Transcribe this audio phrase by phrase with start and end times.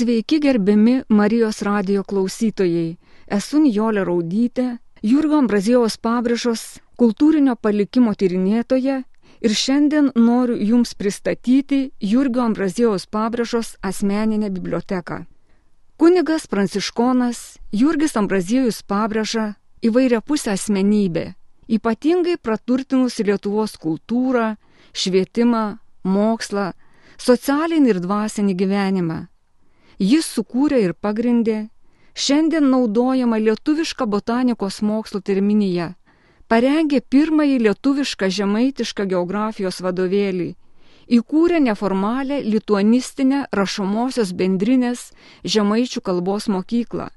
[0.00, 2.96] Sveiki gerbiami Marijos radio klausytojai.
[3.36, 6.62] Esu Nijolė Raudytė, Jurgo Ambrazijaus pabrėžos
[6.96, 8.94] kultūrinio palikimo tyrinėtoja
[9.44, 15.18] ir šiandien noriu Jums pristatyti Jurgio Ambrazijaus pabrėžos asmeninę biblioteką.
[16.00, 19.50] Kunigas Pranciškonas Jurgis Ambrazijus pabrėža
[19.84, 21.34] įvairia pusę asmenybę,
[21.68, 24.54] ypatingai praturtinusi Lietuvos kultūrą,
[24.96, 25.76] švietimą,
[26.08, 26.70] mokslą,
[27.20, 29.18] socialinį ir dvasinį gyvenimą.
[30.00, 31.68] Jis sukūrė ir pagrindė
[32.16, 35.90] šiandien naudojama lietuviška botanikos mokslo terminija,
[36.48, 40.54] parengė pirmąjį lietuvišką žemaitišką geografijos vadovėlį,
[41.18, 45.10] įkūrė neformalę lituanistinę rašomosios bendrinės
[45.44, 47.10] žemaičių kalbos mokyklą,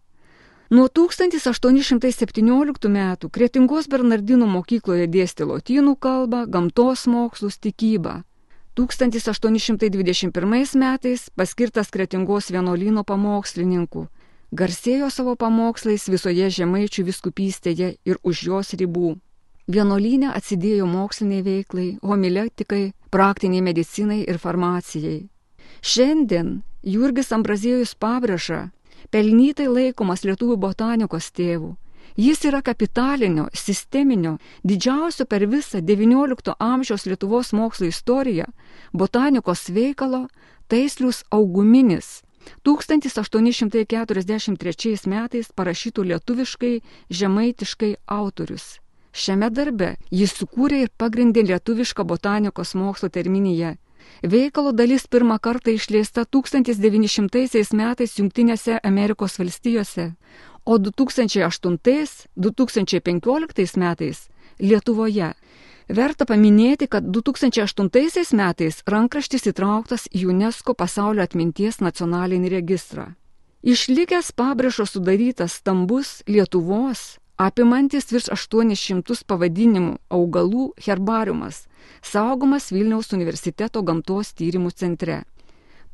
[0.74, 8.24] Nuo 1817 metų Kretingos Bernardinų mokykloje dėstė lotynų kalbą, gamtos mokslus, tikybą.
[8.74, 14.08] 1821 metais paskirtas Kretingos vienuolyno pamokslininku.
[14.50, 19.14] Garsėjo savo pamokslais visoje žemaičių viskupystėje ir už jos ribų.
[19.70, 25.28] Vienuolynė atsidėjo moksliniai veiklai, homiletikai, praktiniai medicinai ir farmacijai.
[25.86, 28.73] Šiandien Jurgis Ambrazėjus pabrėža,
[29.10, 31.74] pelnytai laikomas lietuvių botanikos tėvų.
[32.16, 38.44] Jis yra kapitalinio, sisteminio, didžiausio per visą XIX amžiaus Lietuvos mokslo istoriją
[38.92, 40.28] botanikos veikalo
[40.68, 42.22] Taislius Auguminis
[42.62, 48.78] 1843 metais parašytų lietuviškai žemaitiškai autorius.
[49.14, 53.76] Šiame darbe jis sukūrė ir pagrindė lietuvišką botanikos mokslo terminiją
[54.22, 60.12] Veikalo dalis pirmą kartą išleista 1900 metais Junktinėse Amerikos valstijose,
[60.64, 64.28] o 2008-2015 metais
[64.58, 65.34] Lietuvoje.
[65.88, 73.14] Verta paminėti, kad 2008 metais rankraštis įtrauktas į UNESCO pasaulio atminties nacionalinį registrą.
[73.64, 81.66] Išlikęs pabrėžo sudarytas stambus Lietuvos, apimantis virš 800 pavadinimų augalų herbariumas,
[82.02, 85.24] saugomas Vilniaus universiteto gamtos tyrimų centre.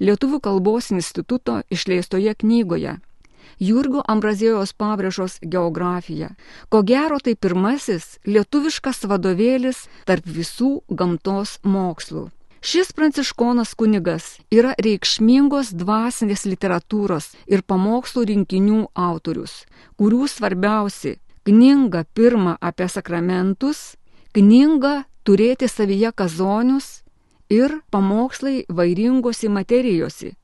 [0.00, 2.98] Lietuvių kalbos instituto išleistoje knygoje.
[3.58, 6.30] Jurgio Ambrazijos pabrėžos geografija.
[6.68, 12.28] Ko gero tai pirmasis lietuviškas vadovėlis tarp visų gamtos mokslų.
[12.60, 19.62] Šis pranciškonas kunigas yra reikšmingos dvasinės literatūros ir pamokslų rinkinių autorius,
[19.98, 23.94] kurių svarbiausi- knyga pirmą apie sakramentus,
[24.34, 27.02] knyga turėti savyje kazonius
[27.48, 30.34] ir pamokslai vairingosi materijosi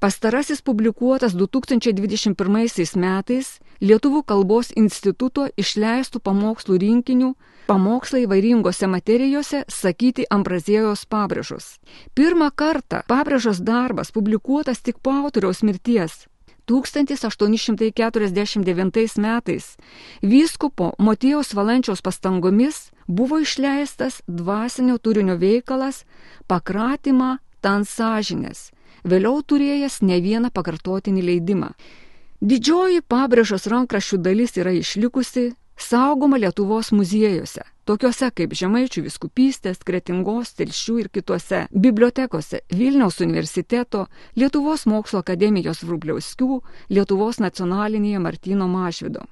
[0.00, 7.34] Pastarasis publikuotas 2021 metais Lietuvų kalbos instituto išleistų pamokslų rinkinių
[7.66, 11.82] Pamokslai vairingose materijose sakyti Ambrazėjos pabrėžos.
[12.14, 16.30] Pirmą kartą pabrėžos darbas publikuotas tik po autoriaus mirties.
[16.70, 19.76] 1849 metais
[20.22, 26.04] vyskupo Motiejaus Valančiaus pastangomis buvo išleistas dvasinio turinio veikalas
[26.46, 28.70] Pakratymą tant sąžinės
[29.06, 31.70] vėliau turėjęs ne vieną pakartotinį leidimą.
[32.40, 40.98] Didžioji pabrėžos rankraščių dalis yra išlikusi, saugoma Lietuvos muziejuose, tokiuose kaip Žemaičių viskupystės, Kretingos, Telšių
[41.00, 44.06] ir kitose bibliotekose Vilniaus universiteto,
[44.36, 46.60] Lietuvos mokslo akademijos Vrubliauskių,
[46.90, 49.24] Lietuvos nacionalinėje Martino Mažvido.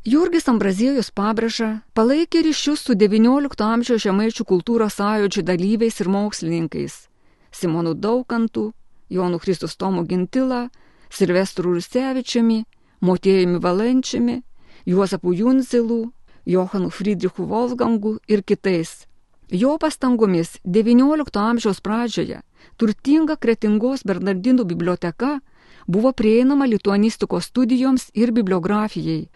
[0.00, 6.94] Jurgis Ambraziejus pabrėža, palaikė ryšius su XIX amžiaus žemaičių kultūros sąjūdžių dalyviais ir mokslininkais-
[7.58, 8.72] Simonu Daukantu,
[9.10, 10.68] Jonu Kristus Tomu Gintilą,
[11.10, 12.64] Silvestru Rusevičiumi,
[13.00, 14.42] Motiejumi Valančiumi,
[14.86, 16.12] Juozapu Junzilu,
[16.46, 19.06] Johanu Friedrichu Wolfgangu ir kitais.
[19.50, 22.40] Jo pastangomis XIX amžiaus pradžioje
[22.76, 25.40] turtinga Kretingos Bernardinų biblioteka
[25.88, 29.26] buvo prieinama lituanistikos studijoms ir bibliografijai,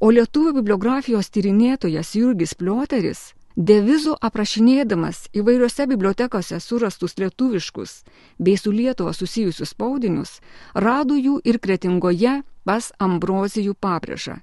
[0.00, 8.02] o lietuvių bibliografijos tyrinėtojas Jurgis Plioteris Devizų aprašinėdamas įvairiose bibliotekose surastus lietuviškus
[8.38, 10.40] bei su Lietuva susijusius spaudinius,
[10.74, 14.42] rado jų ir kretingoje pas Ambrozijų pabrėžą.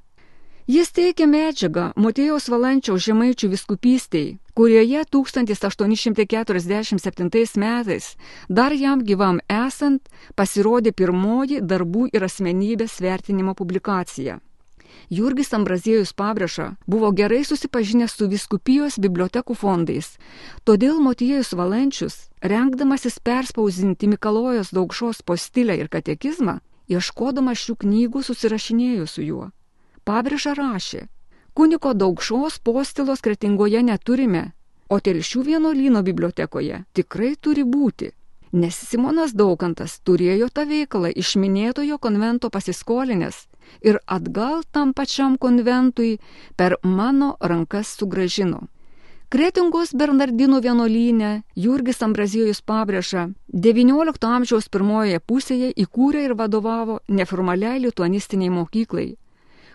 [0.71, 8.15] Jis teikė medžiagą Motėjaus Valančiaus žemaičių viskupystėj, kurioje 1847 metais
[8.47, 10.07] dar jam gyvam esant
[10.39, 14.39] pasirodė pirmoji darbų ir asmenybės vertinimo publikacija.
[15.11, 20.13] Jurgis Ambraziejus pabrėža buvo gerai susipažinęs su viskupijos bibliotekų fondais,
[20.63, 29.25] todėl Motiejus Valančius, renkdamasis perspausinti Mikalojos daugšos postilę ir katekizmą, ieškodamas šių knygų susirašinėjo su
[29.27, 29.51] juo.
[30.07, 31.05] Pabrėža rašė,
[31.53, 34.51] kuniko daugšos postilos kretingoje neturime,
[34.89, 38.11] o telšių vienolyno bibliotekoje tikrai turi būti
[38.51, 43.45] nes Simonas Daukantas turėjo tą veikalą iš minėtojo konvento pasiskolinęs
[43.81, 46.19] ir atgal tam pačiam konventui
[46.55, 48.67] per mano rankas sugražino.
[49.31, 58.51] Kretingos Bernardinų vienuolynę Jurgis Ambrazijus pabrėža, XIX amžiaus pirmojoje pusėje įkūrė ir vadovavo neformaliai lituanistiniai
[58.51, 59.05] mokyklai,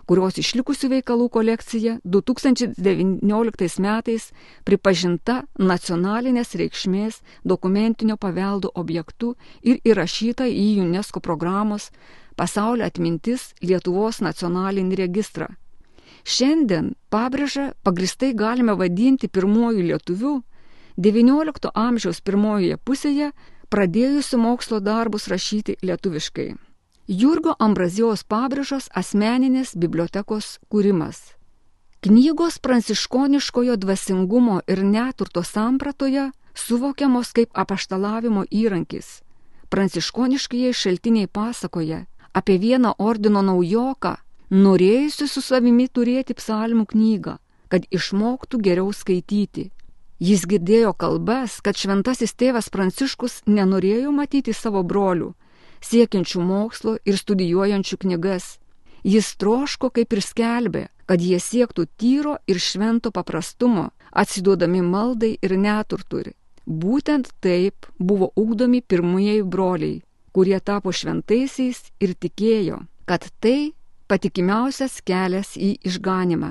[0.04, 4.28] kurios išlikusių veikalų kolekcija 2019 metais
[4.68, 11.88] pripažinta nacionalinės reikšmės dokumentinio paveldo objektu ir įrašyta į UNESCO programos
[12.36, 15.48] pasaulio atmintis Lietuvos nacionalinį registrą.
[16.26, 20.34] Šiandien pabrėžą pagristai galime vadinti pirmojų lietuvių
[20.96, 23.32] XIX amžiaus pirmojoje pusėje
[23.70, 26.54] pradėjusių mokslo darbus rašyti lietuviškai.
[27.06, 31.36] Jurgio Ambrazijos pabrėžos asmeninės bibliotekos kūrimas.
[32.02, 39.20] Knygos pranciškoniškojo dvasingumo ir neturto sampratoje suvokiamos kaip apaštalavimo įrankis.
[39.70, 42.04] Pranciškoniškieji šaltiniai pasakoja,
[42.36, 44.12] apie vieną ordino naujoką,
[44.50, 47.38] norėjusi su savimi turėti psalmų knygą,
[47.72, 49.70] kad išmoktų geriau skaityti.
[50.20, 55.32] Jis girdėjo kalbas, kad šventasis tėvas Pranciškus nenorėjo matyti savo brolių,
[55.84, 58.56] siekiančių mokslo ir studijuojančių knygas.
[59.04, 65.56] Jis troško kaip ir skelbė, kad jie siektų tyro ir švento paprastumo, atsiduodami maldai ir
[65.56, 66.32] neturturi.
[66.66, 70.02] Būtent taip buvo ugdomi pirmieji broliai,
[70.36, 73.72] kurie tapo šventaisiais ir tikėjo, kad tai
[74.04, 76.50] patikimiausias kelias į išganimą.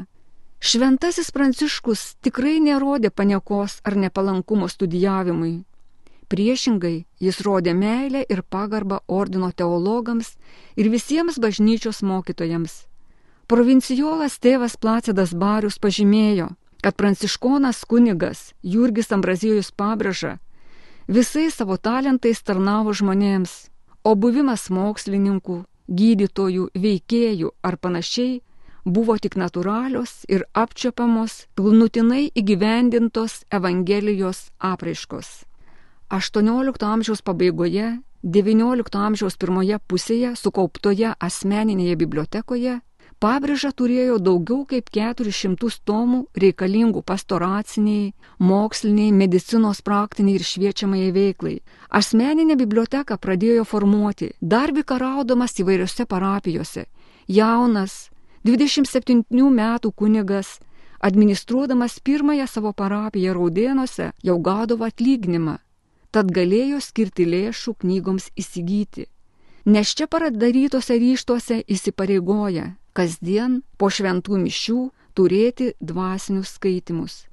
[0.66, 5.60] Šventasis Pranciškus tikrai nerodė paniekos ar nepalankumo studijavimui.
[6.34, 10.34] Priešingai, jis rodė meilę ir pagarbą ordino teologams
[10.74, 12.88] ir visiems bažnyčios mokytojams.
[13.46, 16.50] Provincijolas tėvas Placidas Barius pažymėjo,
[16.82, 20.40] kad pranciškonas kunigas Jurgis Ambrazijus pabrėža,
[21.08, 23.70] visais savo talentais tarnavo žmonėms,
[24.06, 28.42] o buvimas mokslininkų, gydytojų, veikėjų ar panašiai
[28.86, 35.46] buvo tik natūralios ir apčiopiamos, pilnutinai įgyvendintos Evangelijos apraiškos.
[36.14, 42.80] XVIII amžiaus pabaigoje, XIX amžiaus pirmoje pusėje sukauptoje asmeninėje bibliotekoje
[43.24, 48.12] Pabrėža turėjo daugiau kaip 400 tomų reikalingų pastoraciniai,
[48.44, 51.62] moksliniai, medicinos praktiniai ir šviečiamai veiklai.
[51.90, 56.86] Asmeninę biblioteką pradėjo formuoti dar vikaraudamas įvairiose parapijose.
[57.32, 58.12] Jaunas,
[58.44, 60.60] 27 metų kunigas,
[61.00, 65.58] administruodamas pirmąją savo parapiją Raudėnuose, jau gaudavo atlyginimą,
[66.12, 69.08] tad galėjo skirti lėšų knygoms įsigyti.
[69.66, 74.80] Nes čia paradarytose ryštuose įsipareigoja kasdien po šventų mišių
[75.16, 77.26] turėti dvasinius skaitimus.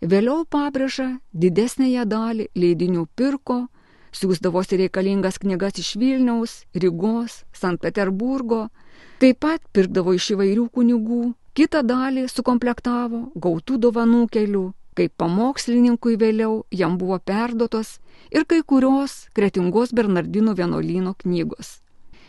[0.00, 3.66] Vėliau pabrėža didesnėje dalį leidinių pirko,
[4.16, 8.68] siūsdavosi reikalingas knygas iš Vilniaus, Rygos, Sankt Peterburgo,
[9.20, 11.22] taip pat pirkdavo iš įvairių kunigų,
[11.54, 14.64] kitą dalį sukomplektavo gautų dovanų kelių,
[14.96, 17.98] kaip pamokslininkui vėliau jam buvo perdotos
[18.32, 21.78] ir kai kurios kretingos Bernardino vienuolyno knygos.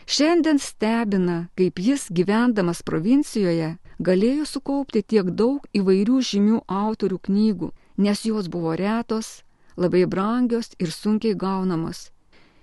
[0.06, 7.70] Šiandien stebina, kaip jis gyvendamas provincijoje galėjo sukaupti tiek daug įvairių žymių autorių knygų,
[8.02, 9.42] nes jos buvo retos,
[9.76, 12.10] labai brangios ir sunkiai gaunamos.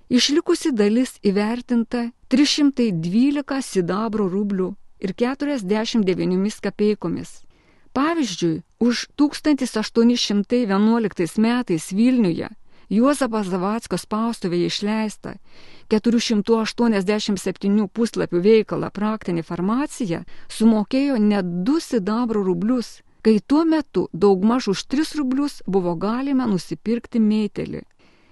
[0.09, 7.43] Išlikusi dalis įvertinta 312 sidabro rublių ir 49 kapeikomis.
[7.93, 12.49] Pavyzdžiui, už 1811 metais Vilniuje
[12.89, 15.35] Juozapas Zavackas spaustuvėje išleista
[15.89, 20.23] 487 puslapių veikalą praktinė farmacija
[20.57, 27.19] sumokėjo net 2 sidabro rublius, kai tuo metu daugmaž už 3 rublius buvo galima nusipirkti
[27.19, 27.81] meitelį.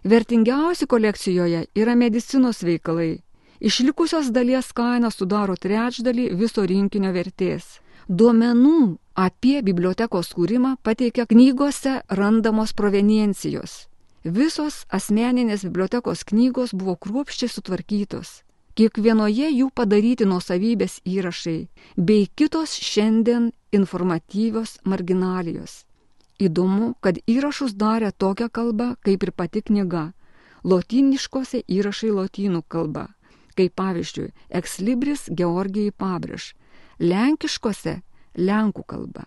[0.07, 3.17] Vertingiausi kolekcijoje yra medicinos veikalai.
[3.59, 7.81] Išlikusios dalies kaina sudaro trečdalį viso rinkinio vertės.
[8.07, 13.87] Duomenų apie bibliotekos kūrimą pateikia knygose randamos proveniencijos.
[14.23, 18.41] Visos asmeninės bibliotekos knygos buvo kruopščiai sutvarkytos.
[18.77, 25.85] Kiekvienoje jų padaryti nuosavybės įrašai, bei kitos šiandien informatyvios marginalijos.
[26.37, 30.11] Įdomu, kad įrašus darė tokią kalbą, kaip ir pati knyga.
[30.63, 33.07] Lotiniškose įrašai lotynų kalba,
[33.57, 36.53] kaip pavyzdžiui, ekslibris Georgijai Pabriš,
[36.99, 38.01] lenkiškose
[38.37, 39.25] lenkų kalba.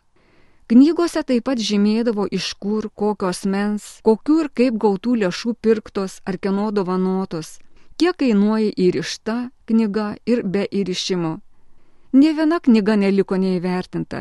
[0.70, 6.36] Knygose taip pat žymėdavo iš kur, kokios mens, kokių ir kaip gautų lėšų pirktos ar
[6.38, 7.56] kieno dovanotos,
[7.98, 9.34] kiek kainuoja įrišta
[9.66, 11.32] knyga ir be įrišimo.
[12.14, 14.20] Ne viena knyga neliko neįvertinta,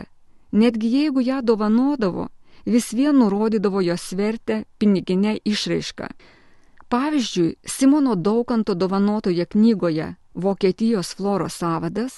[0.62, 2.25] netgi jeigu ją dovanodavo,
[2.65, 6.08] vis vien nurodydavo jos vertę piniginę išraišką.
[6.89, 12.18] Pavyzdžiui, Simono Daukanto dovanotoje knygoje Vokietijos floros savadas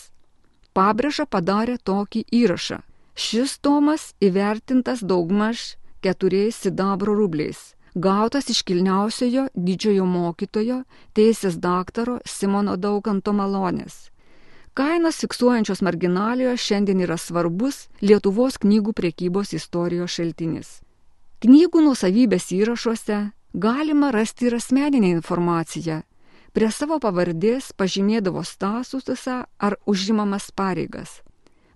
[0.71, 2.79] pabrėža padarė tokį įrašą
[3.15, 12.77] Šis tomas įvertintas daugmaž keturiais sidabro rubliais, gautas iš kilniausiojo didžiojo mokytojo, teisės daktaro Simono
[12.77, 14.09] Daukanto malonės.
[14.73, 20.79] Kainas fiksuojančios marginalijos šiandien yra svarbus Lietuvos knygų priekybos istorijos šaltinis.
[21.43, 23.17] Knygų nusavybės įrašuose
[23.53, 26.03] galima rasti ir asmeninę informaciją.
[26.55, 31.19] Prie savo pavardės pažymėdavo statusą ar užimamas pareigas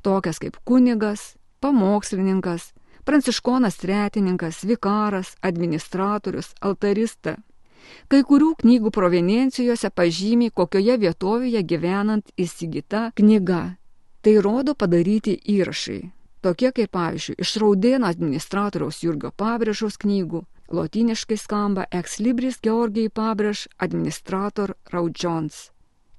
[0.06, 2.74] tokias kaip kunigas, pamokslininkas,
[3.06, 7.38] pranciškonas tretininkas, vikaras, administratorius, altarista.
[8.10, 13.78] Kai kurių knygų provenencijose pažymi, kokioje vietovėje gyvenant įsigyta knyga.
[14.26, 16.00] Tai rodo padaryti įrašai,
[16.42, 20.42] tokie kaip pavyzdžiui iš Raudėno administratoriaus Jurgio Pabrėžos knygų,
[20.74, 25.68] lotiniškai skamba Ex Libris Georgijai Pabrėž administrator Raudžons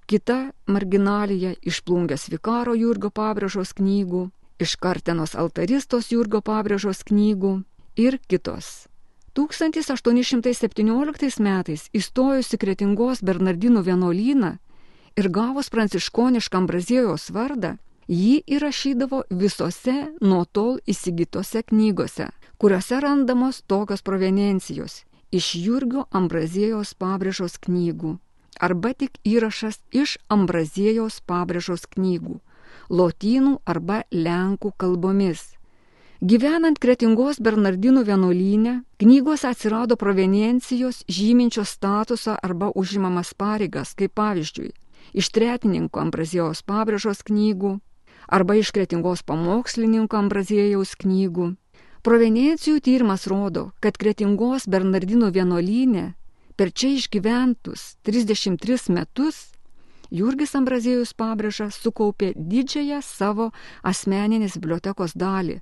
[0.07, 4.31] kita marginalija iš plungės vikaro Jurgo Pabrėžos knygų,
[4.63, 7.67] iš Kartenos altaristos Jurgo Pabrėžos knygų
[7.99, 8.87] ir kitos.
[9.37, 14.53] 1817 metais įstojusi Kretingos Bernardinų vienuolyną
[15.19, 17.77] ir gavus pranciškoniškam Brazėjos vardą,
[18.09, 22.31] jį įrašydavo visose nuo tol įsigytose knygose,
[22.63, 25.03] kuriuose randamos tokios provenencijos
[25.35, 28.21] iš Jurgio Ambrazėjos pabrėžos knygų
[28.61, 32.41] arba tik įrašas iš Ambrazėjos pabrėžos knygų,
[32.91, 35.53] lotynų arba lenkų kalbomis.
[36.21, 44.73] Gyvenant Kretingos Bernardinų vienuolynę, knygose atsirado proveniencijos žyminčios statusą arba užimamas pareigas, kaip pavyzdžiui,
[45.13, 47.77] iš tretininko Ambrazijos pabrėžos knygų
[48.29, 51.53] arba iš Kretingos pamokslininko Ambrazėjaus knygų.
[52.03, 56.15] Proveniencijų tyrimas rodo, kad Kretingos Bernardinų vienuolynė
[56.57, 59.45] Per čia išgyventus 33 metus
[60.11, 63.51] Jurgis Ambrazėjus pabrėža sukaupė didžiąją savo
[63.83, 65.61] asmeninės bibliotekos dalį.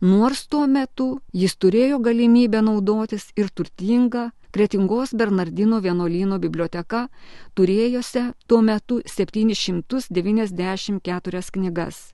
[0.00, 7.08] Nors tuo metu jis turėjo galimybę naudotis ir turtinga Kretingos Bernardino vienuolyno biblioteka
[7.54, 12.12] turėjusi tuo metu 794 knygas.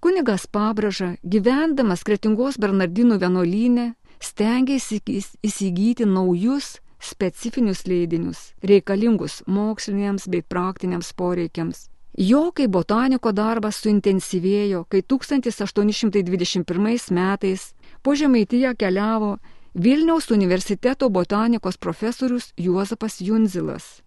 [0.00, 5.00] Kunigas Pabraža, gyvendamas Kretingos Bernardinų vienuolynė, stengiasi
[5.44, 11.88] įsigyti naujus specifinius leidinius, reikalingus moksliniams bei praktiniams poreikiams.
[12.18, 19.38] Jo kaip botaniko darbas suintensyvėjo, kai 1821 metais po Žemaitiją keliavo
[19.74, 24.02] Vilniaus universiteto botanikos profesorius Juozapas Junzilas.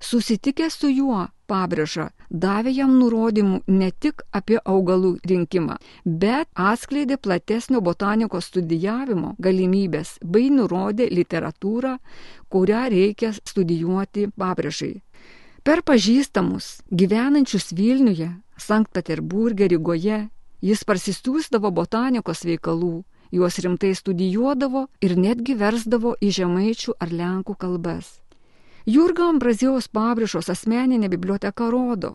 [0.00, 7.80] Susitikęs su juo, pabrėža, davė jam nurodymų ne tik apie augalų rinkimą, bet atskleidė platesnio
[7.82, 11.96] botanikos studijavimo galimybės bei nurodė literatūrą,
[12.48, 14.94] kurią reikia studijuoti pabrėžai.
[15.66, 20.28] Per pažįstamus, gyvenančius Vilniuje, Sankt Peterburgė, Rygoje,
[20.62, 23.02] jis parsistūsdavo botanikos veikalų,
[23.34, 28.14] juos rimtai studijuodavo ir netgi versdavo į žemaičių ar lenkų kalbas.
[28.88, 32.14] Jurga Ambrazijaus Pabrišos asmeninė biblioteka rodo,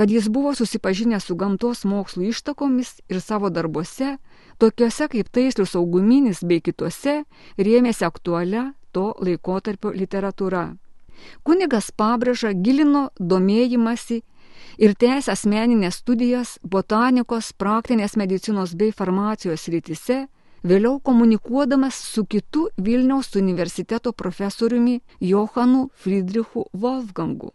[0.00, 4.14] kad jis buvo susipažinęs su gamtos mokslų ištakomis ir savo darbuose,
[4.56, 7.18] tokiuose kaip taislius sauguminis bei kituose,
[7.60, 8.62] rėmėsi aktualią
[8.96, 10.64] to laikotarpio literatūra.
[11.44, 14.22] Kunigas Pabrėža gilino domėjimasi
[14.80, 20.22] ir tęsė asmeninės studijas botanikos, praktinės medicinos bei farmacijos rytise,
[20.66, 27.52] vėliau komunikuodamas su kitu Vilniaus universiteto profesoriumi Johanu Friedrichu Wolfgangu.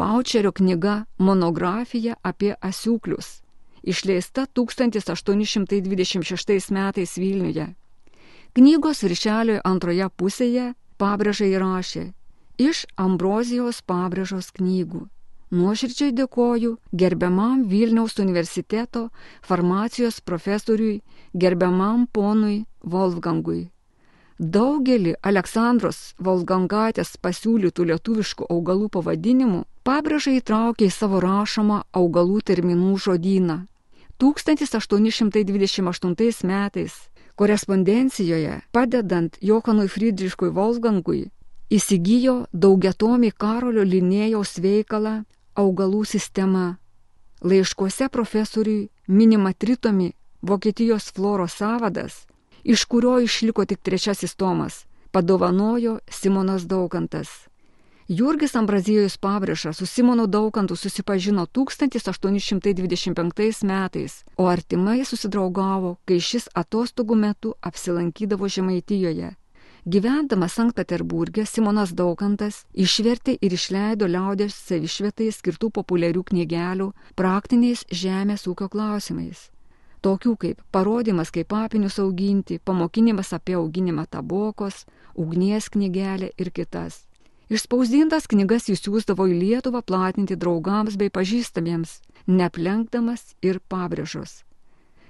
[0.00, 3.44] Vaučerio knyga Monografija apie asiūklius,
[3.84, 7.76] išleista 1826 metais Vilniuje.
[8.56, 12.16] Knygos viršelioje antroje pusėje pabrėžai rašė
[12.56, 15.12] iš Ambrozijos pabrėžos knygų.
[15.52, 19.10] Nuoširdžiai dėkoju gerbiamam Vilniaus universiteto
[19.44, 21.02] farmacijos profesoriui,
[21.36, 23.68] gerbiamam ponui Wolfgangui.
[24.40, 33.68] Daugelį Aleksandros Volgangatės pasiūlytų lietuviškų augalų pavadinimų pabrėžai įtraukė į savo rašomą augalų terminų žodyną.
[34.24, 36.96] 1828 metais
[37.36, 41.28] korespondencijoje padedant Johanui Friedriškui Volgangui
[41.68, 46.76] įsigijo daugiatomį Karolio Linėjaus veikalą augalų sistema.
[47.42, 50.12] Laiškuose profesoriui minima tritomi
[50.42, 52.26] Vokietijos floros savadas,
[52.64, 57.28] iš kurio išliko tik trečiasis tomas, padovanojo Simonas Daukantas.
[58.08, 67.14] Jurgis Ambrazijus Pabrišas su Simonu Daukantu susipažino 1825 metais, o artimai susidraugavo, kai šis atostogų
[67.14, 69.41] metu apsilankydavo Žemaitijoje
[69.82, 76.86] Gyvendamas Sankt Peterburgė Simonas Daukantas išvertė ir išleido liaudės savišvietai skirtų populiarių knygelių
[77.18, 79.48] praktiniais žemės ūkio klausimais.
[80.06, 84.84] Tokių kaip parodymas, kaip papinius auginti, pamokinimas apie auginimą tabokos,
[85.18, 87.02] ugnies knygelė ir kitas.
[87.50, 91.98] Išspausdintas knygas jis siūsdavo į Lietuvą platinti draugams bei pažįstamiems,
[92.30, 94.44] neplenkdamas ir pabrėžos.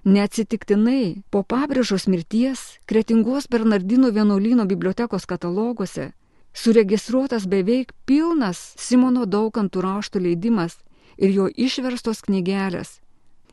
[0.03, 6.11] Neatsitiktinai po pabrėžos mirties Kretingos Bernardino vienuolyno bibliotekos kataloguose
[6.53, 10.79] suregistruotas beveik pilnas Simono Daukantų raštų leidimas
[11.17, 13.01] ir jo išverstos knygelės.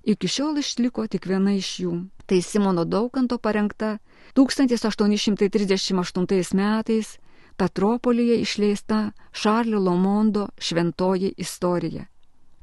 [0.03, 2.07] Iki šiol išliko tik viena iš jų.
[2.25, 3.99] Tai Simono Daukanto parengta
[4.33, 7.17] 1838 metais
[7.59, 12.05] Petropolyje išleista Šarlio Lomondo šventoji istorija.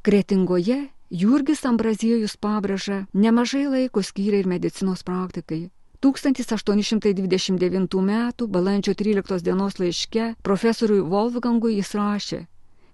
[0.02, 5.70] Kretingoje Jurgis Ambraziejus pabrėža nemažai laiko skyrė ir medicinos praktikai.
[6.02, 8.32] 1829 m.
[8.50, 12.40] balandžio 13 dienos laiške profesoriui Wolfgangui jis rašė,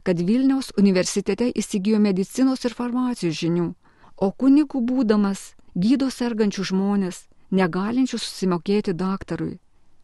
[0.04, 3.72] kad Vilniaus universitete įsigijo medicinos ir farmacijos žinių,
[4.20, 9.56] o kunigų būdamas gydo sergančių žmonės, negalinčių susimokėti daktarui.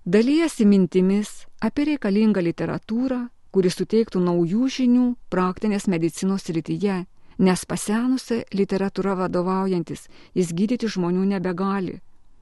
[0.08, 7.04] Dalyjasi mintimis apie reikalingą literatūrą, kuri suteiktų naujų žinių praktinės medicinos rytyje
[7.38, 12.00] nes pasenusią literatūrą vadovaujantis jis gydyti žmonių nebegali.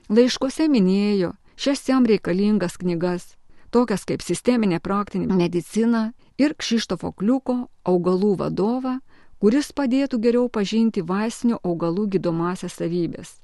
[0.09, 3.35] Laiškose minėjo šias jam reikalingas knygas,
[3.70, 8.98] tokias kaip sisteminė praktinė medicina ir Kšištofo Kliuko augalų vadovą,
[9.40, 13.40] kuris padėtų geriau pažinti vaistinių augalų gydomasias savybės.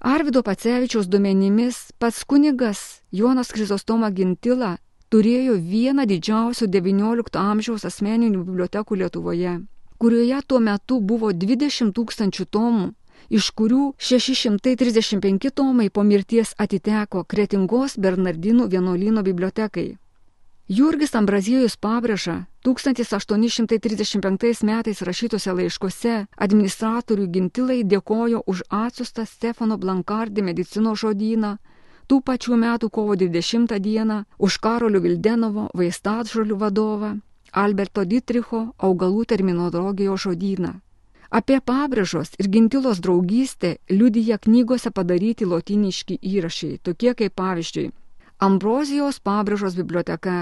[0.00, 4.78] Arvido Pacevičiaus duomenimis pats kunigas Jonas Krizostoma Gintila
[5.12, 9.58] turėjo vieną didžiausių XIX amžiaus asmeninių bibliotekų Lietuvoje,
[10.00, 12.92] kurioje tuo metu buvo 20 tūkstančių tomų,
[13.28, 19.98] iš kurių 635 tomai po mirties atiteko Kretingos Bernardinų vienuolyno bibliotekai.
[20.68, 30.92] Jurgis Ambraziejus pabrėža 1835 metais rašytose laiškose administratorių gintilai dėkojo už atsiustą Stefano Blankardį medicino
[30.92, 31.56] žodyną,
[32.08, 37.16] tų pačių metų kovo 20 dieną už Karolių Vildenovo vaistatžolių vadovą,
[37.52, 40.80] Alberto Dietricho augalų terminologijos žodyną.
[41.30, 47.90] Apie pabrėžos ir gintilos draugystę liudyja knygose padaryti lotiniški įrašai, tokie kaip pavyzdžiui
[48.38, 50.38] Ambrozijos pabrėžos biblioteka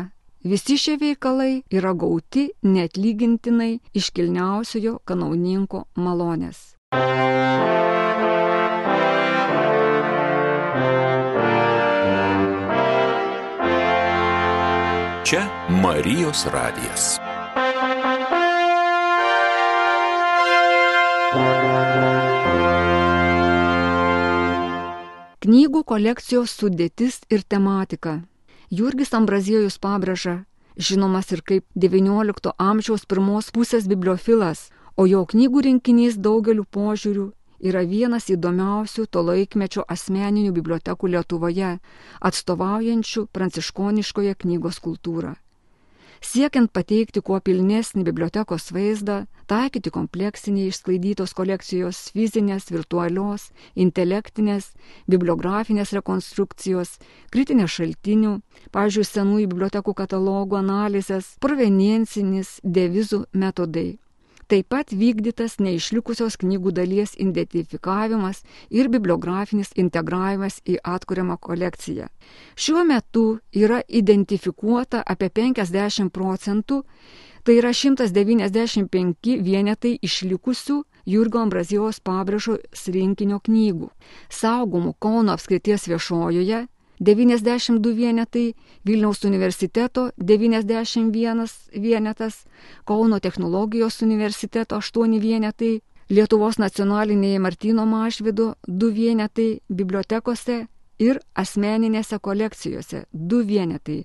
[0.47, 6.77] Visi šie veikalai yra gauti netlygintinai iškilniausiojo kanauninko malonės.
[15.27, 15.43] Čia
[15.83, 17.17] Marijos radijas.
[25.47, 28.17] Knygų kolekcijos sudėtis ir tematika.
[28.79, 30.41] Jurgis Ambraziejus pabrėža,
[30.75, 34.65] žinomas ir kaip XIX amžiaus pirmos pusės bibliofilas,
[34.99, 37.29] o jo knygų rinkinys daugeliu požiūrių
[37.63, 41.73] yra vienas įdomiausių to laikmečio asmeninių bibliotekų Lietuvoje,
[42.19, 45.37] atstovaujančių pranciškoniškoje knygos kultūrą.
[46.25, 54.73] Siekiant pateikti kuo pilnesnį bibliotekos vaizdą, taikyti kompleksiniai išsklaidytos kolekcijos fizinės, virtualios, intelektinės,
[55.11, 56.97] bibliografinės rekonstrukcijos,
[57.35, 58.39] kritinės šaltinių,
[58.73, 63.89] pavyzdžiui, senųjų bibliotekų katalogų analizės, proveniencinis devizų metodai.
[64.47, 72.07] Taip pat vykdytas neišlikusios knygų dalies identifikavimas ir bibliografinis integravimas į atkuriamą kolekciją.
[72.55, 76.85] Šiuo metu yra identifikuota apie 50 procentų,
[77.43, 82.61] tai yra 195 vienetai išlikusių Jurgo Ambrazijos pabrėžo
[82.95, 83.91] rinkinio knygų,
[84.31, 86.67] saugomų Kauno apskrities viešojoje
[87.01, 88.55] 92 vienetai,
[88.87, 91.47] Vilniaus universiteto 91
[91.81, 92.47] vienetas,
[92.85, 100.67] Kauno technologijos universiteto 8 vienetai, Lietuvos nacionalinėje Martino Mašvido 2 vienetai, bibliotekose
[100.99, 104.05] ir asmeninėse kolekcijose 2 vienetai.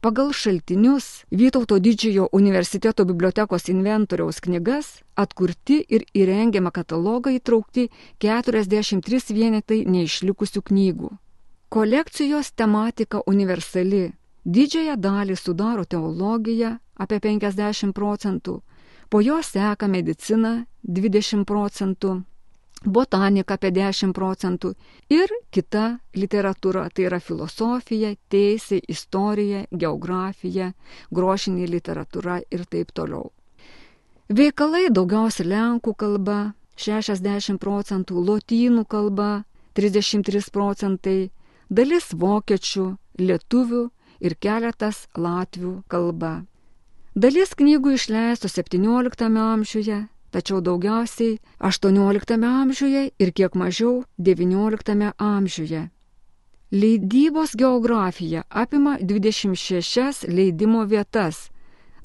[0.00, 7.88] Pagal šaltinius Vytauto didžiojo universiteto bibliotekos inventoriaus knygas atkurti ir įrengiamą katalogą įtraukti
[8.20, 11.10] 43 vienetai neišlikusių knygų.
[11.70, 14.08] Kolekcijos tematika universali.
[14.44, 18.54] Didžiąją dalį sudaro teologija apie 50 procentų,
[19.10, 22.16] po jo seka medicina 20 procentų,
[22.84, 24.72] botanika apie 10 procentų
[25.14, 30.72] ir kita literatūra, tai yra filosofija, teisė, istorija, geografija,
[31.14, 33.30] grošinė literatūra ir taip toliau.
[34.26, 39.44] Veikalai daugiausia lenkų kalba 60 procentų, lotynų kalba
[39.78, 41.30] 33 procentai,
[41.70, 42.86] dalis vokiečių,
[43.18, 43.82] lietuvių
[44.20, 46.44] ir keletas latvių kalba.
[47.14, 55.88] Dalis knygų išleistų XVII amžiuje, tačiau daugiausiai XVIII amžiuje ir kiek mažiau XIX amžiuje.
[56.70, 61.50] Leidybos geografija apima 26 leidimo vietas,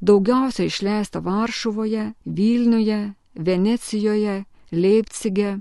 [0.02, 5.60] daugiausia išleista Varšuvoje, Vilniuje, Venecijoje, Leipcige,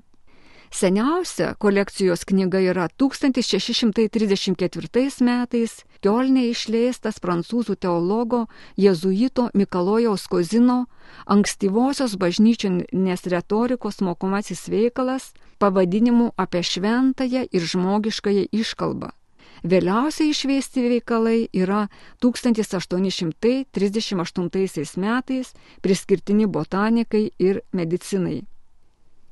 [0.75, 10.87] Seniausia kolekcijos knyga yra 1634 metais Kielne išleistas prancūzų teologo jėzuito Mikalojaus Kozino
[11.31, 15.33] ankstyvosios bažnyčionės retorikos mokomasis veikalas
[15.63, 19.09] pavadinimu apie šventąją ir žmogiškąją iškalbą.
[19.63, 21.89] Vėliausiai išveisti veikalai yra
[22.21, 25.55] 1838 metais
[25.87, 28.54] priskirtini botanikai ir medicinai.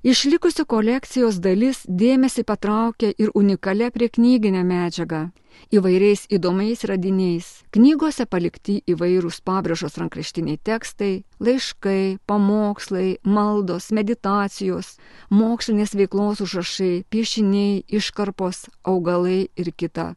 [0.02, 5.28] Išlikusi kolekcijos dalis dėmesį patraukė ir unikalią prie knyginę medžiagą
[5.70, 7.46] įvairiais įdomiais radiniais.
[7.70, 14.96] Knygose palikti įvairūs pabrėžos rankraštiniai tekstai, laiškai, pamokslai, maldos, meditacijos,
[15.30, 20.14] mokslinės veiklos užrašai, piešiniai, iškarpos, augalai ir kita.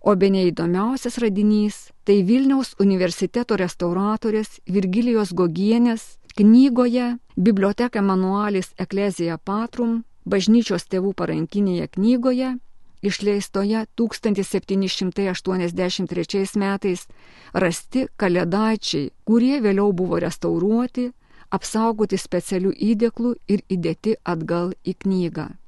[0.00, 10.04] O be neįdomiausias radinys- tai Vilniaus universiteto restauratorės Virgilijos Gogienės Knygoje Biblioteka manualis Eklezija Patrum,
[10.22, 12.62] bažnyčios tėvų parankinėje knygoje,
[13.02, 17.10] išleistoje 1783 metais,
[17.64, 21.10] rasti kalėdaičiai, kurie vėliau buvo restauruoti,
[21.50, 25.58] apsaugoti specialių įdėklų ir įdėti atgal į knygą.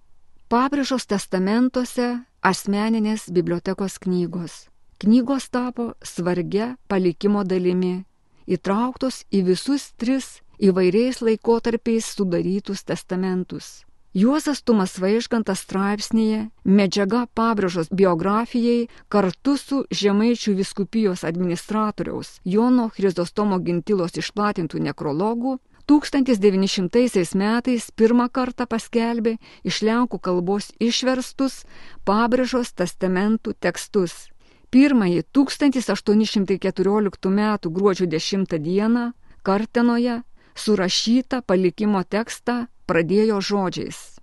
[0.54, 4.70] Pabrėžos testamentuose asmeninės bibliotekos knygos.
[5.02, 8.06] Knygos tapo svargia palikimo dalimi,
[8.46, 13.84] įtrauktos į visus tris įvairiais laikotarpiais sudarytus testamentus.
[14.12, 24.18] Juozas Tumas Vaiškantas straipsnėje medžiaga pabrėžos biografijai kartu su Žemaičių viskupijos administratoriaus Jono Chrizostomo gintilos
[24.18, 25.52] išplatintų nekrologų
[25.86, 31.64] 1900 metais pirmą kartą paskelbė iš lenkų kalbos išverstus
[32.06, 34.26] pabrėžos testamentų tekstus.
[34.70, 37.40] Pirmąjį 1814 m.
[37.78, 39.12] gruodžio 10 d.
[39.42, 40.22] Kartenoje
[40.54, 44.18] surašytą palikimo tekstą pradėjo žodžiais.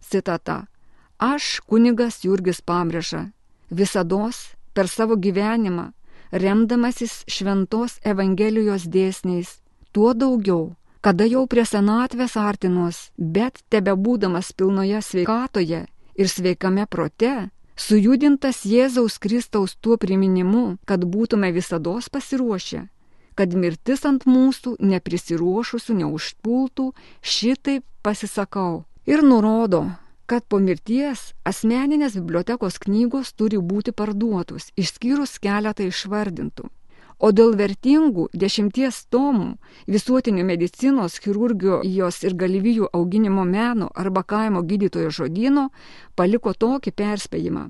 [0.00, 0.66] Citata.
[1.18, 3.30] Aš, kunigas Jurgis Pamreža,
[3.70, 5.92] visados per savo gyvenimą,
[6.32, 9.60] remdamasis šventos Evangelijos dėsniais,
[9.92, 17.50] tuo daugiau, kada jau prie senatvės artinos, bet tebe būdamas pilnoje sveikatoje ir sveikame prote,
[17.76, 22.88] sujudintas Jėzaus Kristaus tuo priminimu, kad būtume visados pasiruošę
[23.34, 26.92] kad mirtis ant mūsų neprisiruošusių neužpultų,
[27.22, 28.84] šitaip pasisakau.
[29.06, 29.86] Ir nurodo,
[30.26, 36.70] kad po mirties asmeninės bibliotekos knygos turi būti parduotos, išskyrus keletą išvardintų.
[37.22, 39.52] O dėl vertingų dešimties tomų
[39.94, 45.68] visuotinių medicinos, chirurgijos ir galvijų auginimo meno arba kaimo gydytojo žodino
[46.18, 47.68] paliko tokį perspėjimą.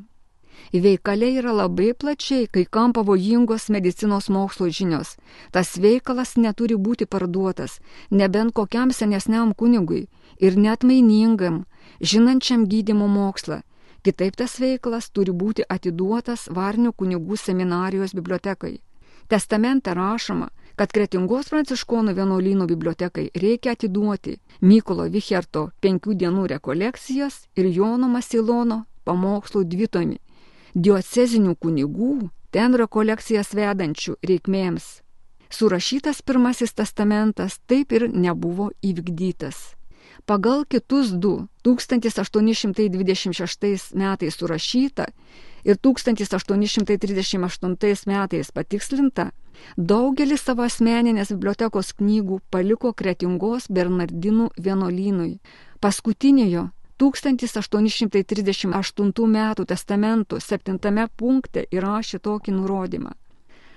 [0.72, 5.16] Veikale yra labai plačiai, kai kam pavojingos medicinos mokslo žinios.
[5.50, 10.06] Tas veikalas neturi būti parduotas, nebent kokiam senesniam kunigui
[10.40, 11.64] ir net mainingam,
[12.00, 13.60] žinančiam gydimo mokslą.
[14.02, 18.80] Kitaip tas veikalas turi būti atiduotas Varnių kunigų seminarijos bibliotekai.
[19.28, 27.70] Testamente rašoma, kad Kretingos pranciškonų vienuolynų bibliotekai reikia atiduoti Mykolo Vicherto penkių dienų rekolekcijas ir
[27.76, 30.18] Jono Masilono pamokslų dvitomį
[30.74, 35.02] diocezinių kunigų, ten rekolekcijas vedančių reikmėms.
[35.52, 39.76] Surašytas pirmasis testamentas taip ir nebuvo įvykdytas.
[40.24, 45.06] Pagal kitus du 1826 metais surašytą
[45.64, 49.30] ir 1838 metais patikslinta,
[49.76, 55.38] daugelis savo asmeninės bibliotekos knygų paliko Kretingos Bernardinų vienuolynui.
[55.80, 56.70] Paskutiniojo
[57.02, 58.70] 1838
[59.26, 59.38] m.
[59.66, 63.12] testamentų 7 punkte įrašė tokį nurodymą.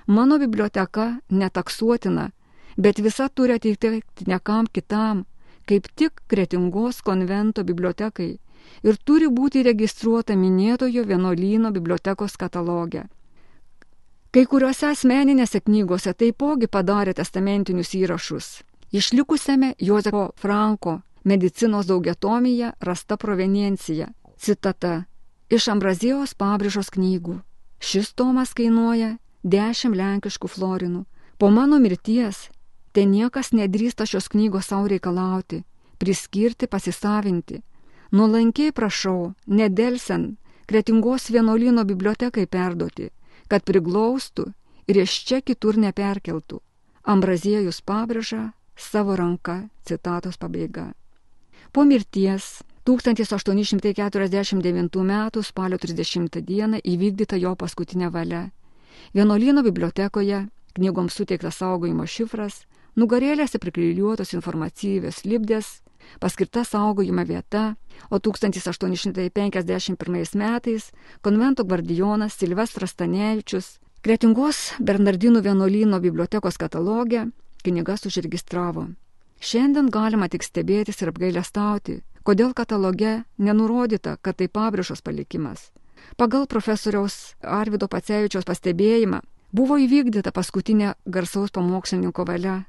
[0.07, 2.31] Mano biblioteka netaksuotina,
[2.77, 5.25] bet visa turi atitikti nekam kitam,
[5.65, 8.37] kaip tik Kretingos konvento bibliotekai
[8.83, 13.03] ir turi būti registruota minėtojo vienolyno bibliotekos katalogė.
[14.31, 18.61] Kai kuriuose asmeninėse knygose taipogi padarė testamentinius įrašus.
[18.91, 24.07] Išlikusiame Jozefo Franko medicinos daugiatomyje rasta proveniencija.
[24.37, 25.03] Citata.
[25.49, 27.39] Iš Ambrazijos pabrėžos knygų.
[27.81, 31.05] Šis tomas kainuoja 10 lenkiškų florinų.
[31.37, 32.49] Po mano mirties
[32.93, 35.63] ten niekas nedrįsta šios knygos savo reikalauti,
[35.97, 37.61] priskirti, pasisavinti.
[38.11, 43.09] Nuolankiai prašau, nedelsiant, kretingos vienuolino bibliotekai perduoti,
[43.47, 44.51] kad priglaustų
[44.87, 46.61] ir iš čia kitur neperkeltų.
[47.03, 50.93] Ambraziejus pabrėža savo ranka, citatos pabaiga.
[51.75, 55.29] Po mirties 1849 m.
[55.43, 56.79] spalio 30 d.
[56.79, 58.55] įvykdyta jo paskutinė valia.
[59.11, 60.47] Vienuolyno bibliotekoje
[60.79, 62.63] knygoms suteiktas saugojimo šifras,
[62.95, 65.83] nugarėlėse priklijuotos informatyvios libdės,
[66.23, 67.75] paskirta saugojimo vieta,
[68.07, 77.27] o 1851 metais konvento gvardijonas Silvestras Stanevičius Kretingos Bernardinų vienuolyno bibliotekos katalogę
[77.67, 78.95] knygas užregistravo.
[79.39, 85.71] Šiandien galima tik stebėtis ir apgailestauti, kodėl kataloge nenurodyta, kad tai pabrėžos palikimas.
[86.17, 89.21] Pagal profesoriaus Arvido Pacevičiaus pastebėjimą
[89.55, 92.63] buvo įvykdyta paskutinė garsaus pamokslininko valia.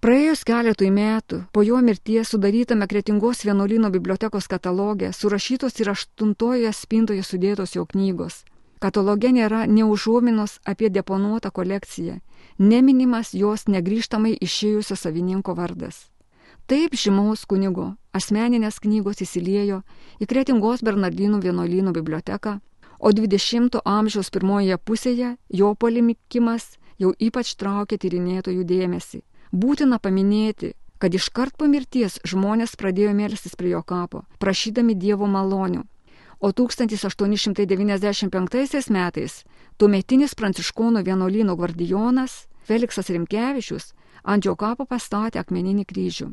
[0.00, 7.24] Praėjus keletui metų po jo mirties sudarytame Kretingos vienuolino bibliotekos katalogė surašytos ir aštuntoje spintoje
[7.26, 8.44] sudėtos jo knygos.
[8.80, 12.16] Kataloge nėra neužuominos apie deponuotą kolekciją,
[12.60, 16.10] neminimas jos negryžtamai išėjusio savininko vardas.
[16.68, 19.80] Taip žymaus kunigo asmeninės knygos įsiliejo
[20.20, 22.60] į Kretingos Bernardinų vienuolynų biblioteką,
[23.00, 31.10] o 20-ojo amžiaus pirmoje pusėje jo polimikimas jau ypač traukė tyrinėtojų dėmesį Būtina paminėti, kad
[31.14, 35.82] iškart po mirties žmonės pradėjo melstis prie jo kapo, prašydami Dievo malonių.
[36.38, 38.30] O 1895
[38.94, 39.42] metais
[39.76, 43.90] tuometinis pranciškonų vienuolyno gvardijonas Feliksas Rimkevičius
[44.22, 46.30] ant jo kapo pastatė akmeninį kryžių.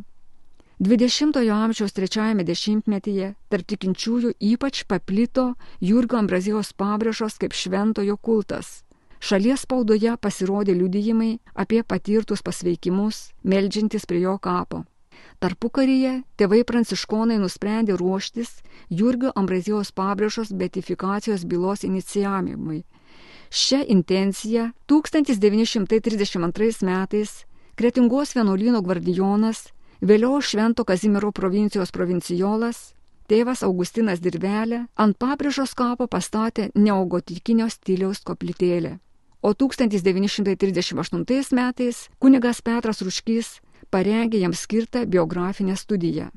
[0.88, 8.76] 20-ojo amžiaus trečiajame dešimtmetyje tarp tikinčiųjų ypač paplito Jurgio Ambrazijos pabrėžos kaip šventojo kultas
[9.19, 14.84] Šalies spaudoje pasirodė liudijimai apie patirtus pasveikimus, meldžiantis prie jo kapo.
[15.41, 18.52] Tarpukaryje tėvai pranciškonai nusprendė ruoštis
[19.00, 22.84] Jurgio Ambrazijos pabrėžos betifikacijos bylos inicijavimui.
[23.49, 27.45] Šią intenciją 1932 metais
[27.77, 29.69] Kretingos vienuolyno gvardijonas,
[30.01, 32.97] vėliau Švento Kazimiero provincijos provincijolas,
[33.29, 38.97] tėvas Augustinas Dirvelė ant pabrėžos kapo pastatė neogotikinio stiliaus koplytėlę.
[39.45, 43.62] O 1938 metais kunigas Petras Ruškys
[43.93, 46.33] parengė jam skirtą biografinę studiją.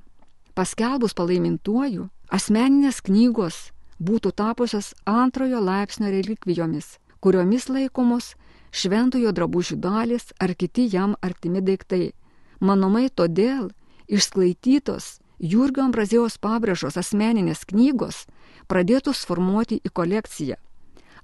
[0.55, 8.35] Paskelbus palaimintuoju, asmeninės knygos būtų tapusios antrojo laipsnio relikvijomis, kuriomis laikomos
[8.73, 12.13] šventojo drabužių dalis ar kiti jam artimi daiktai.
[12.61, 13.71] Manomai todėl
[14.09, 18.27] išsklaidytos Jurgio Ambrazijos pabrėžos asmeninės knygos
[18.69, 20.59] pradėtos formuoti į kolekciją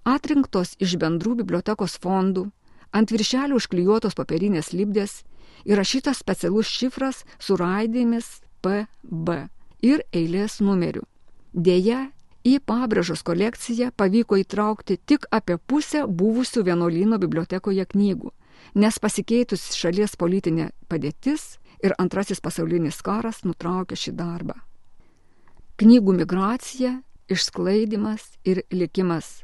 [0.07, 2.47] atrinktos iš bendrų bibliotekos fondų,
[2.95, 5.25] ant viršelių užklijuotos popierinės lipdės,
[5.67, 9.37] įrašytas specialus šifras su raidėmis PB
[9.83, 11.03] ir eilės numeriu.
[11.53, 12.07] Deja,
[12.47, 18.31] į pabrėžos kolekciją pavyko įtraukti tik apie pusę buvusių vienuolyno bibliotekoje knygų,
[18.75, 24.61] nes pasikeitus šalies politinė padėtis ir antrasis pasaulinis karas nutraukė šį darbą.
[25.77, 29.43] Knygų migracija, išsklaidimas ir likimas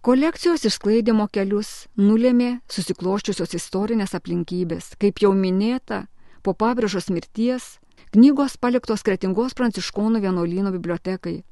[0.00, 1.70] Kolekcijos išsklaidimo kelius
[2.00, 4.94] nulėmė susikloščiusios istorinės aplinkybės.
[4.96, 6.06] Kaip jau minėta,
[6.40, 7.66] po pabrėžos mirties
[8.14, 11.42] knygos paliktos Kretingos pranciškonų vienuolyno bibliotekai,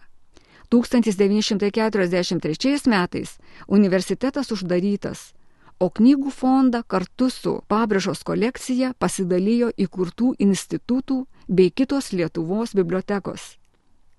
[0.71, 5.33] 1943 metais universitetas uždarytas,
[5.79, 13.57] o knygų fondą kartu su pabrėžos kolekcija pasidalijo įkurtų institutų bei kitos Lietuvos bibliotekos.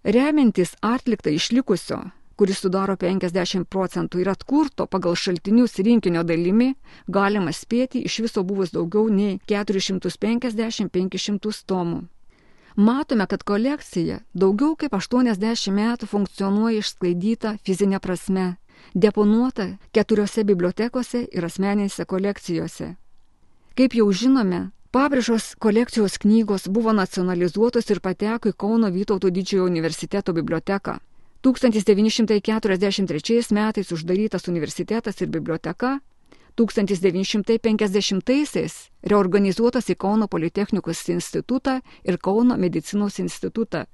[0.05, 2.11] Remiantis atliktą išlikusio,
[2.43, 6.75] kuris sudaro 50 procentų ir atkurto pagal šaltinius rinkinio dalimi,
[7.07, 12.01] galima spėti iš viso buvus daugiau nei 450-500 tomų.
[12.75, 18.59] Matome, kad kolekcija daugiau kaip 80 metų funkcionuoja išsklaidyta fizinė prasme
[18.95, 22.99] deponuota keturiose bibliotekose ir asmeninėse kolekcijose.
[23.79, 30.35] Kaip jau žinome, Pabrėžos kolekcijos knygos buvo nacionalizuotos ir pateko į Kauno Vytauto didžiojo universiteto
[30.37, 30.99] biblioteką.
[31.43, 36.01] 1943 metais uždarytas universitetas ir biblioteka,
[36.57, 43.87] 1950-aisiais reorganizuotas į Kauno Politechnikos institutą ir Kauno medicinos institutą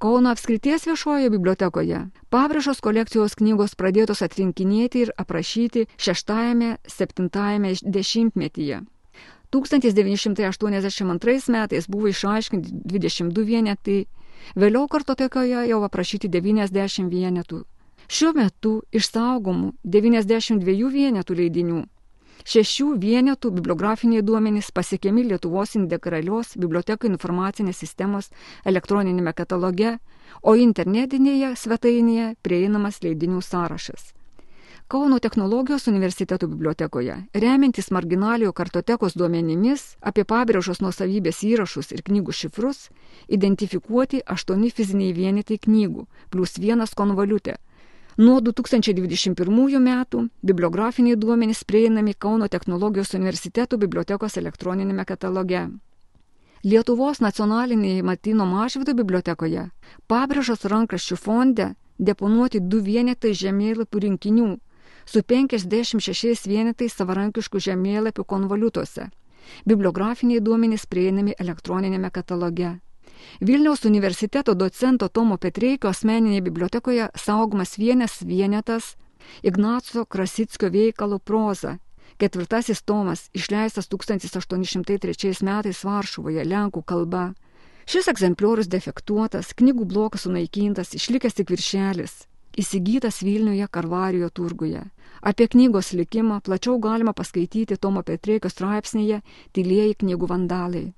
[0.01, 1.99] Kauno apskrities viešojoje bibliotekoje
[2.33, 8.81] Pabrėžos kolekcijos knygos pradėtos atrinkinėti ir aprašyti 6-7 dešimtmetyje.
[9.53, 14.01] 1982 metais buvo išaiškinti 22 vienetai
[14.59, 17.63] Vėliau kartotekoje jau aprašyti 90 vienetų.
[18.11, 21.83] Šiuo metu išsaugomų 92 vienetų leidinių.
[22.53, 28.27] Šešių vienetų bibliografiniai duomenys pasiekiami Lietuvos integralios bibliotekų informacinės sistemos
[28.67, 29.95] elektroninėme kataloge,
[30.41, 34.11] o internetinėje svetainėje prieinamas leidinių sąrašas.
[34.87, 42.89] Kauno technologijos universiteto bibliotekoje, remiantis marginaliojo kartotekos duomenimis apie pabrėžos nuosavybės įrašus ir knygų šifrus,
[43.27, 47.55] identifikuoti aštuoni fiziniai vienetai knygų, plus vienas konvaliutė.
[48.17, 55.63] Nuo 2021 metų bibliografiniai duomenys prieinami Kauno technologijos universiteto bibliotekos elektroninėme kataloge.
[56.63, 59.65] Lietuvos nacionalinėje Matino Mažvido bibliotekoje
[60.07, 64.51] pabrėžos rankraščių fonde deponuoti du vienetai žemėlapių rinkinių
[65.05, 69.09] su 56 vienetais savarankiškų žemėlapių konvaliutose.
[69.67, 72.79] Bibliografiniai duomenys prieinami elektroninėme kataloge.
[73.41, 78.95] Vilniaus universiteto docento Tomo Petreikio asmeninėje bibliotekoje saugomas vienas vienetas
[79.43, 81.77] Ignaco Krasickio veikalo proza.
[82.19, 87.31] Ketvirtasis tomas išleistas 1803 metais Varšuvoje lenkų kalba.
[87.89, 92.21] Šis egzempliorius defektuotas, knygų blokas sunaikintas, išlikęs tik viršelis
[92.57, 94.83] įsigytas Vilniuje Karvarijo turguje.
[95.21, 99.21] Apie knygos likimą plačiau galima paskaityti Tomo Petreikio straipsnėje
[99.53, 100.93] Tylieji knygų vandalai.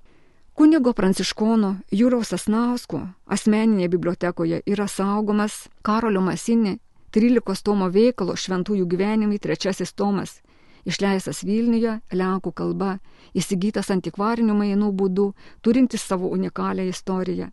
[0.56, 6.78] Kunigo Pranciškono Jūraus Asnausko asmeninėje bibliotekoje yra saugomas Karolio Masinė
[7.16, 10.42] 13 tomo veikalo Šventųjų gyvenimai trečiasis tomas,
[10.84, 12.98] išleistas Vilniuje Lenkų kalba,
[13.32, 15.30] įsigytas antikvarinių mainų būdų,
[15.62, 17.52] turintis savo unikalią istoriją.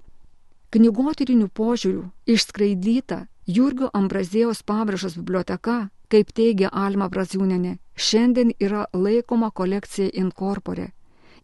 [0.73, 10.13] Knygotyrinių požiūrių išskraidyta Jurgio Ambrazėjaus pabrėžos biblioteka, kaip teigia Alma Braziūnenė, šiandien yra laikoma kolekcija
[10.15, 10.93] inkorpore.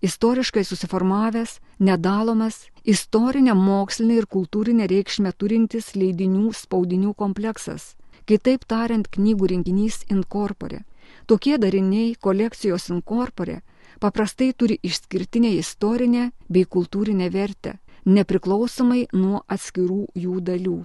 [0.01, 7.97] Istoriškai susiformavęs, nedalomas, istorinę, mokslinę ir kultūrinę reikšmę turintis leidinių spaudinių kompleksas.
[8.31, 10.85] Kitaip tariant, knygų rinkinys inkorpore.
[11.27, 13.65] Tokie dariniai kolekcijos inkorpore
[13.99, 17.75] paprastai turi išskirtinę istorinę bei kultūrinę vertę,
[18.07, 20.79] nepriklausomai nuo atskirų jų dalių.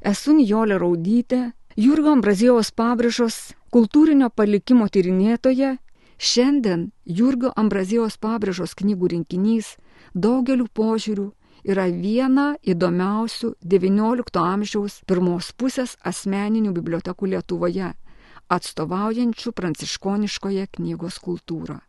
[0.00, 5.74] Esu Nijolė Raudytė, Jurgo Ambrazijaus pabrėžos kultūrinio palikimo tyrinėtoja.
[6.16, 9.74] Šiandien Jurgio Ambrazijaus pabrėžos knygų rinkinys
[10.14, 11.26] daugeliu požiūrių
[11.68, 17.92] yra viena įdomiausių XIX amžiaus pirmos pusės asmeninių bibliotekų Lietuvoje,
[18.48, 21.80] atstovaujančių pranciškoniškoje knygos kultūrą.